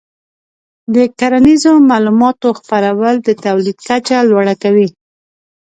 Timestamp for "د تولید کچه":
3.21-4.17